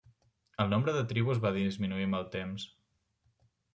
[0.63, 2.67] El nombre de tribus va disminuir amb el temps.